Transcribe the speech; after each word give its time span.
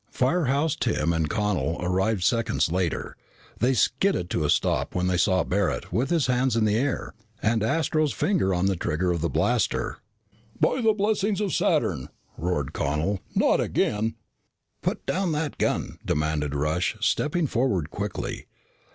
Firehouse 0.09 0.75
Tim 0.75 1.13
and 1.13 1.29
Connel 1.29 1.77
arrived 1.79 2.23
seconds 2.23 2.71
later. 2.71 3.15
They 3.59 3.75
skidded 3.75 4.31
to 4.31 4.43
a 4.43 4.49
stop 4.49 4.95
when 4.95 5.05
they 5.05 5.15
saw 5.15 5.43
Barret 5.43 5.93
with 5.93 6.09
his 6.09 6.25
hands 6.25 6.55
in 6.55 6.65
the 6.65 6.75
air 6.75 7.13
and 7.39 7.61
Astro's 7.61 8.11
finger 8.11 8.51
on 8.51 8.65
the 8.65 8.75
trigger 8.75 9.11
of 9.11 9.21
the 9.21 9.29
blaster. 9.29 9.99
"By 10.59 10.81
the 10.81 10.93
blessed 10.93 11.21
rings 11.21 11.39
of 11.39 11.53
Saturn!" 11.53 12.09
roared 12.35 12.73
Connel. 12.73 13.19
"Not 13.35 13.61
again." 13.61 14.15
"Put 14.81 15.05
down 15.05 15.33
that 15.33 15.59
gun," 15.59 15.99
demanded 16.03 16.55
Rush, 16.55 16.97
stepping 16.99 17.45
forward 17.45 17.91
quickly. 17.91 18.47